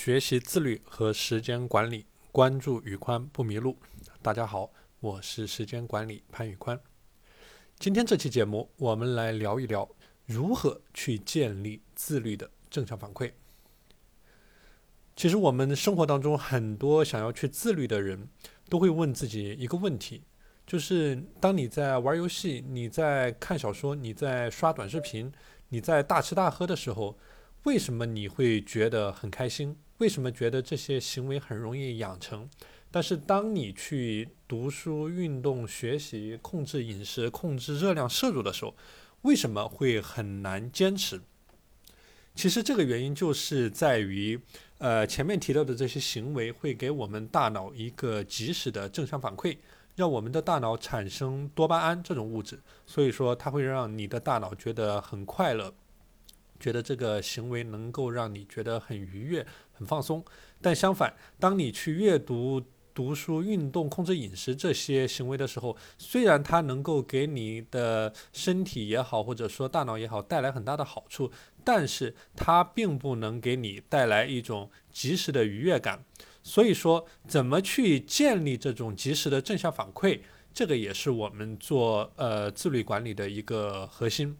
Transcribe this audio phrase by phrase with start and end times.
[0.00, 3.76] 学习自律和时间管理，关注宇宽不迷路。
[4.22, 6.78] 大家好，我是时间管理潘宇宽。
[7.80, 9.88] 今天这期节目，我们来聊一聊
[10.24, 13.32] 如何去建立自律的正向反馈。
[15.16, 18.28] 其实，我们生活当中很多想要去自律的人，
[18.70, 20.22] 都会问自己一个问题，
[20.64, 25.32] 就是当你在玩游戏、你在看小说、你在刷短视频、
[25.70, 27.18] 你在大吃大喝的时候。
[27.64, 29.76] 为什么你会觉得很开心？
[29.98, 32.48] 为什么觉得这些行为很容易养成？
[32.90, 38.74] 但是当你去读书、运动、学习、控制饮食、控制热量摄入的时候，
[39.22, 41.20] 为什么会很难坚持？
[42.34, 44.40] 其实这个原因就是在于，
[44.78, 49.58] 呃，前面提到的这些行为会给我们大脑一个及时的正向反馈，
[49.96, 55.74] 让我们的大脑产生多巴胺这种物质，所以说它会让你的大脑觉得很快乐。
[56.58, 60.24] 觉得这个行为能够让你觉得很愉悦、很放松，
[60.60, 62.62] 但相反，当你去阅读、
[62.94, 71.30] 读书、运动、控制饮食这些行为的时候，虽然它能够给你的身体也好，或者说大脑也好带来很大的好处，
[71.62, 76.04] 但是它并不能给你带来一种及时的愉悦感。
[76.42, 80.20] 所以说，怎么去建立这种及时的正向反馈，
[80.52, 84.36] 这个也是我们做呃自律管理的一个核心。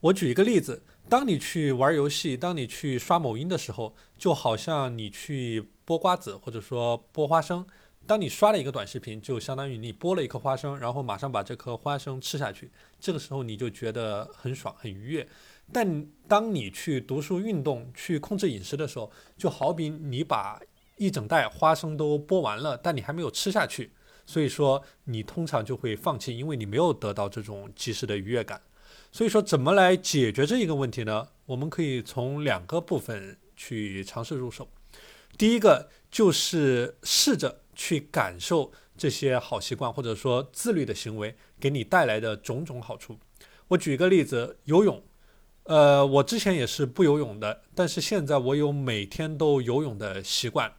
[0.00, 7.66] 我举一个例子，当你去玩游戏，当你去刷某音的时候，就好像你去剥瓜子或者说剥花生。
[8.06, 15.26] 当你刷了一个短视频，就相当于你剥了一颗花生，然后马上把这颗花生吃下去，这个时候你就觉得很爽、很愉悦。
[15.72, 20.60] 但当你去读书、运动、去控制饮食的时候，就好比你把
[20.98, 23.90] 一整袋花生都剥完了，但你还没有吃下去，
[24.24, 28.60] 所以说你通常就会放弃，因为你没有得到这种及时的愉悦感。
[29.16, 31.28] 所以说，怎么来解决这一个问题呢？
[31.46, 34.68] 我们可以从两个部分去尝试入手。
[35.38, 43.18] 第一个就是试着去感受这些好习惯或者说自律的行为给你带来的种种好处。
[43.68, 45.02] 我举一个例子，游泳。
[45.62, 50.70] 呃，我之前也是不游泳的，但是现在我有每天都游泳的习惯。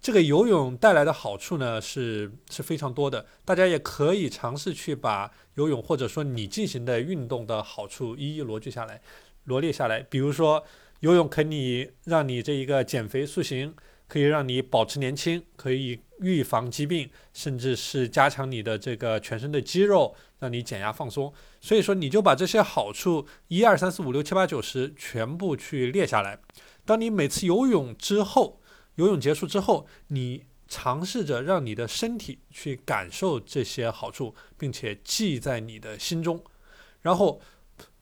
[0.00, 9.00] 这个游泳带来的好处呢是是非常多的，大家也可以尝试去把游泳或者说你进行的运动的好处一一罗列下来，
[9.44, 10.00] 罗列下来。
[10.00, 10.64] 比如说，
[11.00, 13.74] 游泳可以让你这一个减肥塑形，
[14.06, 21.32] 可以让你保持年轻，可以预防疾病，甚至是加强你的这个全身的肌肉，让你减压放松。
[21.60, 26.38] 所以说，你就把这些好处一二三四五六七八九十全部去列下来。
[26.84, 28.60] 当你每次游泳之后，
[28.98, 36.42] 游泳结束之后，你尝试着让你的身体去感受这些好处，并且记在你的心中。
[37.00, 37.40] 然后，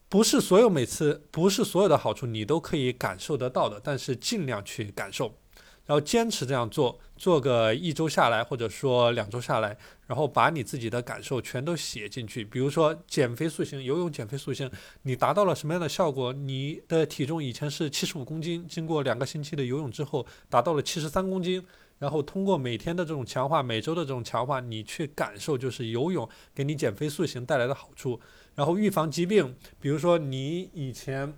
[0.09, 5.39] 不是所有每次，不是所有的好处你都可以感受得到的，但是尽量去感受。
[5.87, 9.77] 然后坚持这样做，做个一周下来，或者说两周下来，
[10.09, 12.45] 然后把你自己的感受全都写进去。
[12.45, 14.69] 比如说减肥塑形，游泳减肥塑形，
[15.03, 16.33] 你达到了什么样的效果？
[16.33, 21.65] 你的体重以前是七十五公斤，经过两个星期的游泳之后，达到了七十三公斤。
[21.99, 28.21] 然后通过每天的这种强化，每周的这种强化，你去感受就是游泳给你减肥塑形带来的好处。
[28.55, 31.33] 然后预防疾病，比如说你以前。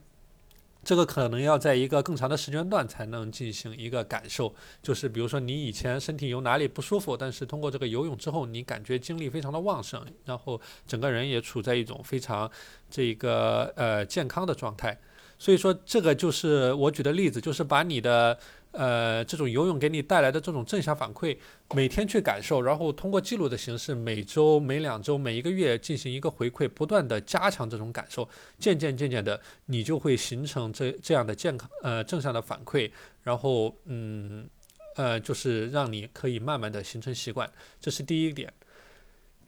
[0.89, 12.51] 这个可能要在一个更长的时间段才能进行一个感受，就是比如说你以前身体有哪里不舒服，但是通过这个游泳之后，你感觉精力非常的旺盛，然后整个人也处在一种非常
[12.89, 14.99] 这个呃健康的状态。
[15.39, 18.39] 所以说，这个就是我举的例子，就是把你的
[18.73, 21.37] 呃这种游泳给你带来的这种正向反馈，
[21.75, 32.91] 每天去感受，然后通过记录的形式，每周、每两周、每一个月进行一个回馈，不断的加强这种感受，渐渐渐渐的，你就会形成这这样的健康呃正向的反馈，
[33.23, 34.49] 然后嗯
[34.97, 37.51] 呃就是让你可以慢慢的形成习惯，
[37.81, 38.53] 这是第一点。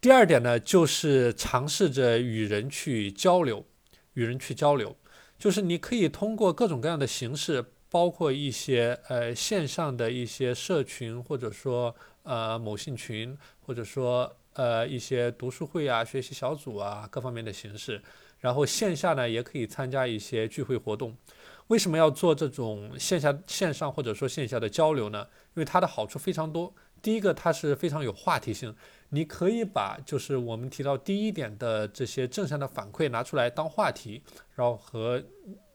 [0.01, 3.67] 第二点呢，就是尝试着与人去交流，
[4.15, 4.97] 与人去交流。
[5.39, 18.01] 就是你可以通过各种各样的形式，包括一些呃线上的一些社群，或者说呃某信群，或者说呃一些读书会啊、学习小组啊各方面的形式。
[18.39, 21.15] 然后线下呢也可以参加一些聚会活动。
[21.67, 25.27] 为什么要做这种线下、线上或者说线下的交流呢？
[25.55, 26.73] 因为它的好处非常多。
[27.03, 28.75] 第一个，它是非常有话题性，
[29.11, 34.23] 你可以把就是我们提到第一点的这些正向的反馈拿出来当话题，
[34.55, 35.23] 然后和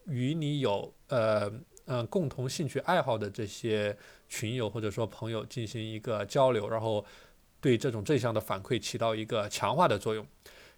[0.07, 1.51] 与你有呃
[1.85, 3.95] 嗯共同兴趣爱好的这些
[4.27, 7.05] 群友或者说朋友进行一个交流，然后
[7.61, 10.25] 对这种正向的反馈起到一个强化的作用。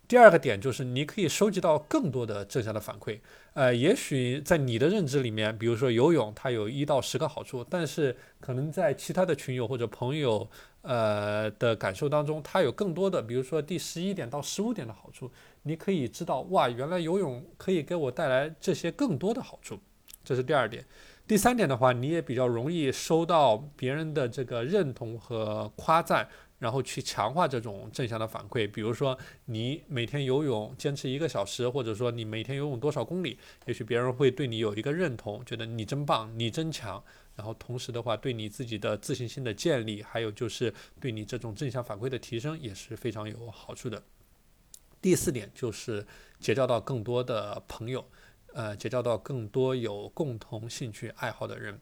[0.08, 3.20] 第二个点就是你可以收集到更多的正向的反馈。
[3.54, 10.50] 呃，也许在你的认知里面，比如说游泳，它有一到十个好处，但是可能在其他的群友或者朋友
[10.82, 15.30] 呃的感受当中，它有更多的，比如说第十一点到十五点的好处，
[15.64, 19.78] 你可以知道，哇，原来游泳可以给我带来这些更多的好处。
[20.28, 20.86] 这是第二点。
[21.26, 26.28] 第三点的话，你也比较容易收到别人的这个认同和夸赞，
[26.60, 28.70] 然后去强化这种正向的反馈。
[28.70, 37.02] 比如说，你每天游泳坚持一个小时，或者说你每天游泳多少公里，也许别人会对你有一个认同，觉得你真棒，你真强。
[37.38, 44.04] 然后同时的话，对你自己的自信心的建立，还有就是对你这种正向反馈的提升也是非常有好处的。
[45.02, 46.06] 第四点就是
[46.38, 48.06] 结交到更多的朋友。
[48.58, 51.80] 呃，结交到更多有共同兴趣爱好的人，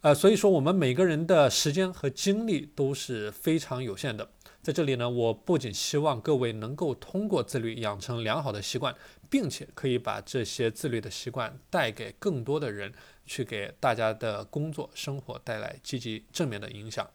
[0.00, 4.28] 呃，所以说我们每个人的时间和精力都是非常有限的。
[4.60, 8.92] 在这里呢，我不仅希望各位能够通过自律养成良好的习惯，
[9.30, 12.92] 并且可以把这些自律的习惯带给更多的人，
[13.24, 17.08] 去给大家的工作生活带来积极正面的影响。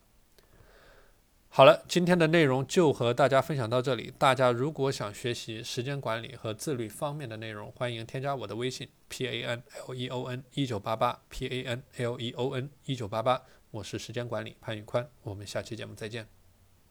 [1.51, 4.13] 好了，今天的内容就和大家分享到这里。
[4.17, 12.69] 大家如果想学习时间管理和自律方面的内容，欢迎添加我的微信 p a n l e o n 一九八八 p a n l e o n
[12.85, 13.41] 一九八八。
[13.71, 16.38] 我是时间管理潘宇宽，我们下期节目再见。